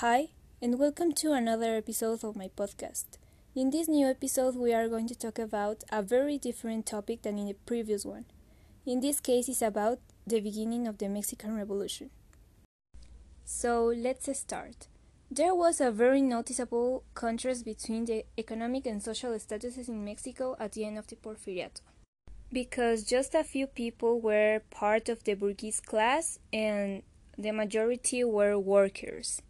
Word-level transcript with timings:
Hi, 0.00 0.28
and 0.62 0.78
welcome 0.78 1.12
to 1.12 1.32
another 1.32 1.76
episode 1.76 2.24
of 2.24 2.34
my 2.34 2.48
podcast. 2.56 3.18
In 3.54 3.68
this 3.68 3.86
new 3.86 4.06
episode, 4.06 4.56
we 4.56 4.72
are 4.72 4.88
going 4.88 5.06
to 5.08 5.14
talk 5.14 5.38
about 5.38 5.84
a 5.92 6.02
very 6.02 6.38
different 6.38 6.86
topic 6.86 7.20
than 7.20 7.36
in 7.38 7.48
the 7.48 7.56
previous 7.66 8.06
one. 8.06 8.24
In 8.86 9.00
this 9.02 9.20
case, 9.20 9.46
it's 9.46 9.60
about 9.60 9.98
the 10.26 10.40
beginning 10.40 10.86
of 10.86 10.96
the 10.96 11.10
Mexican 11.10 11.54
Revolution. 11.54 12.08
So, 13.44 13.92
let's 13.94 14.38
start. 14.38 14.86
There 15.30 15.54
was 15.54 15.82
a 15.82 15.90
very 15.90 16.22
noticeable 16.22 17.04
contrast 17.12 17.66
between 17.66 18.06
the 18.06 18.24
economic 18.38 18.86
and 18.86 19.02
social 19.02 19.32
statuses 19.32 19.88
in 19.90 20.02
Mexico 20.02 20.56
at 20.58 20.72
the 20.72 20.86
end 20.86 20.96
of 20.96 21.08
the 21.08 21.16
Porfiriato. 21.16 21.82
Because 22.50 23.04
just 23.04 23.34
a 23.34 23.44
few 23.44 23.66
people 23.66 24.18
were 24.18 24.62
part 24.70 25.10
of 25.10 25.24
the 25.24 25.34
bourgeois 25.34 25.78
class 25.84 26.38
and 26.54 27.02
the 27.36 27.50
majority 27.50 28.24
were 28.24 28.58
workers. 28.58 29.42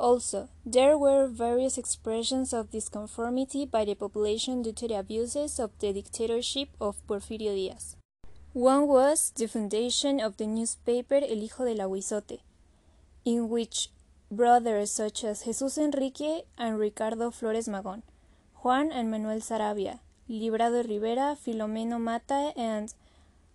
Also, 0.00 0.48
there 0.64 0.96
were 0.96 1.26
various 1.26 1.76
expressions 1.76 2.54
of 2.54 2.70
disconformity 2.70 3.66
by 3.66 3.84
the 3.84 3.94
population 3.94 4.62
due 4.62 4.72
to 4.72 4.88
the 4.88 4.94
abuses 4.94 5.60
of 5.60 5.78
the 5.78 5.92
dictatorship 5.92 6.70
of 6.80 7.06
Porfirio 7.06 7.54
Diaz. 7.54 7.96
One 8.54 8.88
was 8.88 9.30
the 9.36 9.46
foundation 9.46 10.18
of 10.18 10.38
the 10.38 10.46
newspaper 10.46 11.16
El 11.16 11.44
Hijo 11.44 11.66
del 11.66 11.86
Ahuizote, 11.86 12.40
in 13.26 13.50
which 13.50 13.90
brothers 14.30 14.90
such 14.90 15.22
as 15.22 15.42
Jesús 15.42 15.76
Enrique 15.76 16.44
and 16.56 16.78
Ricardo 16.78 17.30
Flores 17.30 17.68
Magón, 17.68 18.00
Juan 18.64 18.90
and 18.90 19.10
Manuel 19.10 19.40
Sarabia, 19.40 20.00
Librado 20.30 20.82
Rivera, 20.82 21.36
Filomeno 21.36 22.00
Mata, 22.00 22.54
and 22.56 22.94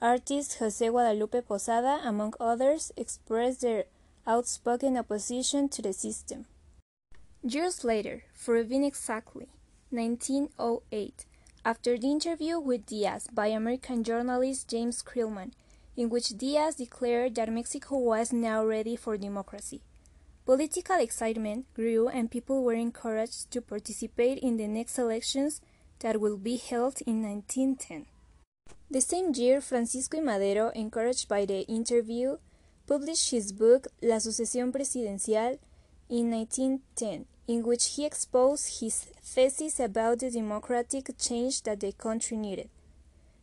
artist 0.00 0.58
José 0.60 0.88
Guadalupe 0.92 1.42
Posada, 1.42 1.98
among 2.04 2.34
others, 2.38 2.92
expressed 2.96 3.62
their 3.62 3.86
outspoken 4.28 4.98
opposition 4.98 5.68
to 5.70 5.80
the 5.80 5.92
system. 5.92 6.44
Years 7.42 7.82
later, 7.82 8.24
for 8.34 8.62
being 8.62 8.84
exactly 8.84 9.48
1908, 9.90 11.24
after 11.64 11.96
the 11.96 12.10
interview 12.10 12.60
with 12.60 12.84
Diaz 12.84 13.26
by 13.32 13.46
American 13.46 14.04
journalist 14.04 14.68
James 14.68 15.02
Creelman, 15.02 15.52
in 15.96 16.10
which 16.10 16.36
Diaz 16.36 16.76
declared 16.76 17.34
that 17.36 17.50
Mexico 17.50 17.96
was 17.96 18.32
now 18.32 18.64
ready 18.64 18.96
for 18.96 19.16
democracy. 19.16 19.80
Political 20.44 21.00
excitement 21.00 21.66
grew 21.74 22.08
and 22.08 22.30
people 22.30 22.62
were 22.62 22.74
encouraged 22.74 23.50
to 23.50 23.60
participate 23.60 24.38
in 24.38 24.56
the 24.56 24.68
next 24.68 24.98
elections 24.98 25.60
that 26.00 26.20
will 26.20 26.36
be 26.36 26.56
held 26.56 27.00
in 27.06 27.22
1910. 27.22 28.06
The 28.90 29.00
same 29.00 29.32
year, 29.34 29.60
Francisco 29.60 30.18
I. 30.18 30.20
Madero, 30.22 30.70
encouraged 30.70 31.28
by 31.28 31.44
the 31.44 31.66
interview, 31.66 32.38
published 32.88 33.30
his 33.30 33.52
book 33.52 33.86
La 34.02 34.16
Sucesión 34.16 34.72
Presidencial 34.72 35.58
in 36.08 36.30
1910, 36.30 37.26
in 37.46 37.62
which 37.62 37.94
he 37.94 38.06
exposed 38.06 38.80
his 38.80 39.06
thesis 39.22 39.78
about 39.78 40.20
the 40.20 40.30
democratic 40.30 41.10
change 41.18 41.62
that 41.64 41.80
the 41.80 41.92
country 41.92 42.38
needed. 42.38 42.70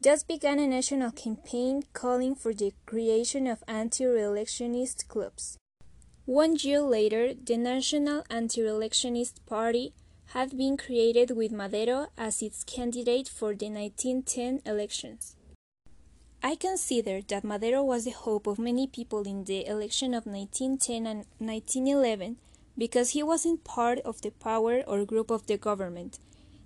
Thus 0.00 0.24
began 0.24 0.58
a 0.58 0.66
national 0.66 1.12
campaign 1.12 1.84
calling 1.92 2.34
for 2.34 2.52
the 2.52 2.72
creation 2.84 3.46
of 3.46 3.64
anti-reelectionist 3.66 5.08
clubs. 5.08 5.56
One 6.24 6.56
year 6.60 6.82
later, 6.82 7.32
the 7.32 7.56
National 7.56 8.22
Anti-Reelectionist 8.28 9.46
Party 9.46 9.94
had 10.34 10.58
been 10.58 10.76
created 10.76 11.30
with 11.30 11.52
Madero 11.52 12.08
as 12.18 12.42
its 12.42 12.64
candidate 12.64 13.28
for 13.28 13.54
the 13.54 13.70
1910 13.70 14.60
elections. 14.66 15.37
I 16.40 16.54
consider 16.54 17.20
that 17.28 17.42
Madero 17.42 17.82
was 17.82 18.04
the 18.04 18.12
hope 18.12 18.46
of 18.46 18.60
many 18.60 18.86
people 18.86 19.22
in 19.26 19.44
the 19.44 19.66
election 19.66 20.14
of 20.14 20.24
1910 20.24 21.04
and 21.04 21.26
1911 21.38 22.36
because 22.76 23.10
he 23.10 23.24
wasn't 23.24 23.64
part 23.64 23.98
of 24.00 24.20
the 24.22 24.30
power 24.30 24.82
or 24.86 25.04
group 25.04 25.32
of 25.32 25.48
the 25.48 25.58
government, 25.58 26.20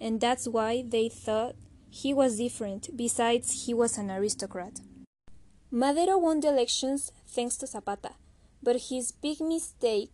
and 0.00 0.22
that's 0.22 0.48
why 0.48 0.82
they 0.88 1.10
thought 1.10 1.54
he 1.90 2.14
was 2.14 2.38
different, 2.38 2.96
besides, 2.96 3.66
he 3.66 3.74
was 3.74 3.98
an 3.98 4.10
aristocrat. 4.10 4.80
Madero 5.70 6.16
won 6.16 6.40
the 6.40 6.48
elections 6.48 7.12
thanks 7.26 7.58
to 7.58 7.66
Zapata, 7.66 8.12
but 8.62 8.88
his 8.88 9.12
big 9.12 9.38
mistake 9.38 10.12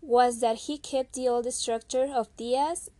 was 0.00 0.40
that 0.40 0.56
he 0.66 0.78
kept 0.78 1.12
the 1.12 1.28
old 1.28 1.50
structure 1.52 2.08
of 2.12 2.36
Diaz 2.36 2.90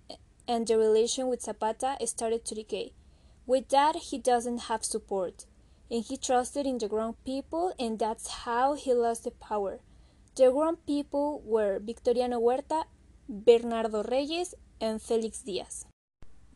and 0.47 0.69
the 0.69 0.78
relation 0.78 1.27
with 1.27 1.43
Zapata 1.43 1.97
started 2.06 2.45
to 2.45 2.55
decay. 2.55 2.93
With 3.45 3.71
that, 3.71 3.97
he 3.97 4.19
doesn't 4.19 4.62
have 4.71 4.84
support 4.84 5.47
and 5.91 6.05
he 6.05 6.17
trusted 6.17 6.67
in 6.67 6.79
the 6.79 6.89
grown 6.89 7.15
people, 7.25 7.73
and 7.79 7.99
that's 7.99 8.29
how 8.45 8.75
he 8.75 8.93
lost 8.93 9.25
the 9.25 9.31
power. 9.31 9.81
The 10.35 10.51
grown 10.51 10.77
people 10.77 11.43
were 11.45 11.79
Victoriano 11.79 12.39
Huerta, 12.41 12.85
Bernardo 13.29 14.03
Reyes, 14.03 14.55
and 14.81 15.01
Felix 15.01 15.43
Diaz. 15.43 15.87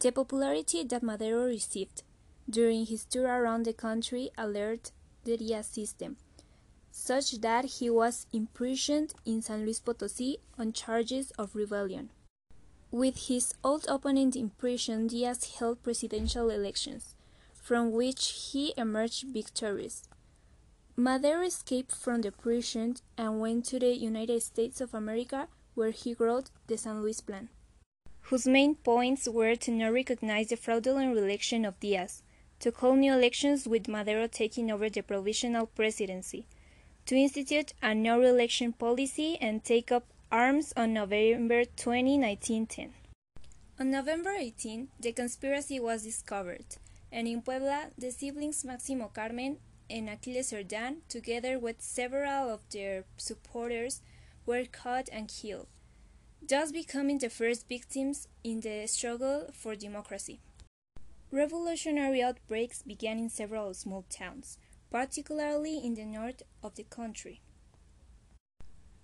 The 0.01 0.13
popularity 0.13 0.85
that 0.85 1.03
Madero 1.03 1.45
received 1.47 2.03
during 2.49 2.87
his 2.87 3.05
tour 3.05 3.29
around 3.29 3.65
the 3.65 3.73
country 3.73 4.31
alerted 4.37 4.93
the 5.25 5.37
Diaz 5.37 5.67
system, 5.67 6.17
such 6.91 7.41
that 7.41 7.65
he 7.65 7.89
was 7.89 8.27
imprisoned 8.33 9.15
in 9.25 9.43
San 9.43 9.65
Luis 9.65 9.81
Potosí 9.81 10.37
on 10.59 10.73
charges 10.73 11.31
of 11.33 11.55
rebellion. 11.55 12.11
With 12.91 13.29
his 13.29 13.55
old 13.63 13.87
opponent 13.89 14.35
in 14.35 14.51
prison, 14.51 15.07
Diaz 15.07 15.57
held 15.59 15.83
presidential 15.83 16.51
elections 16.51 17.15
from 17.61 17.93
which 17.93 18.51
he 18.53 18.73
emerged 18.77 19.25
victorious. 19.29 20.03
Madero 20.97 21.43
escaped 21.43 21.95
from 21.95 22.23
the 22.23 22.33
prison 22.33 22.97
and 23.17 23.41
went 23.41 23.65
to 23.67 23.79
the 23.79 23.97
United 23.97 24.43
States 24.43 24.81
of 24.81 24.95
America, 24.95 25.49
where 25.75 25.93
he 25.93 26.15
wrote 26.19 26.51
the 26.67 26.77
San 26.77 27.01
Luis 27.01 27.21
Plan, 27.21 27.49
whose 28.23 28.47
main 28.47 28.75
points 28.75 29.29
were 29.29 29.55
to 29.55 29.71
not 29.71 29.93
recognize 29.93 30.49
the 30.49 30.57
fraudulent 30.57 31.17
election 31.17 31.65
of 31.65 31.79
Diaz, 31.81 32.23
to 32.59 32.73
call 32.73 32.95
new 32.97 33.13
elections 33.13 33.67
with 33.67 33.89
Madero 33.89 34.27
taking 34.27 34.71
over 34.71 34.91
the 34.91 35.03
provisional 35.03 35.67
presidency, 35.67 36.47
to 37.07 37.15
institute 37.15 37.73
a 37.83 37.95
no 37.95 38.19
re-election 38.19 38.73
policy 38.73 39.39
and 39.41 39.65
take 39.65 39.91
up 39.91 40.05
arms 40.31 40.73
on 40.77 40.93
November 40.93 41.65
20, 41.65 42.19
1910. 42.19 42.93
On 43.79 43.91
November 43.91 44.35
18, 44.39 44.89
the 45.01 45.13
conspiracy 45.13 45.81
was 45.81 46.03
discovered 46.03 46.77
and 47.13 47.27
in 47.27 47.43
Puebla, 47.43 47.91
the 47.99 48.11
siblings 48.11 48.65
Maximo 48.65 49.09
Carmen 49.09 49.59
and 49.89 50.09
Aquiles 50.09 50.53
Serdán, 50.53 50.99
together 51.09 51.59
with 51.59 51.83
several 51.83 52.51
of 52.51 52.61
their 52.71 53.05
supporters, 53.17 54.03
were 54.47 54.65
caught 54.65 55.09
and 55.13 55.29
killed, 55.29 55.67
thus 56.47 56.73
becoming 56.73 57.19
the 57.19 57.31
first 57.31 57.69
victims 57.69 58.29
in 58.45 58.61
the 58.61 58.87
struggle 58.87 59.51
for 59.53 59.75
democracy. 59.75 60.41
Revolutionary 61.33 62.23
outbreaks 62.23 62.83
began 62.83 63.19
in 63.19 63.29
several 63.29 63.73
small 63.75 64.05
towns, 64.11 64.59
particularly 64.91 65.79
in 65.79 65.95
the 65.95 66.05
north 66.05 66.43
of 66.63 66.75
the 66.75 66.85
country. 66.85 67.41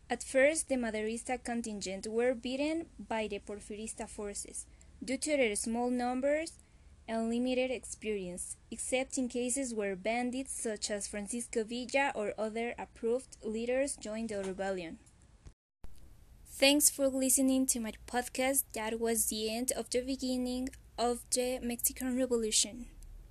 At 0.09 0.23
first, 0.23 0.69
the 0.69 0.77
Maderista 0.77 1.43
contingent 1.43 2.07
were 2.07 2.35
beaten 2.35 2.87
by 2.99 3.27
the 3.27 3.41
Porfirista 3.41 4.09
forces. 4.09 4.67
Due 5.05 5.19
to 5.19 5.37
their 5.37 5.57
small 5.57 5.91
numbers, 5.91 6.53
and 7.09 7.29
limited 7.29 7.71
experience, 7.71 8.57
except 8.71 9.19
in 9.19 9.29
cases 9.29 9.75
where 9.75 9.97
bandits 9.97 10.53
such 10.61 10.91
as 10.91 11.07
Francisco 11.07 11.65
Villa 11.65 12.13
or 12.15 12.35
other 12.39 12.75
approved 12.79 13.37
leaders 13.43 13.97
joined 13.97 14.31
the 14.31 14.43
rebellion. 14.43 14.99
Thanks 16.59 16.89
for 16.89 17.09
listening 17.09 17.67
to 17.67 17.81
my 17.81 17.93
podcast. 18.07 18.65
That 18.73 18.99
was 18.99 19.27
the 19.27 19.55
end 19.55 19.73
of 19.73 19.91
the 19.91 20.01
beginning 20.01 20.71
of 20.99 21.21
the 21.31 21.59
Mexican 21.61 22.17
Revolution. 22.17 22.87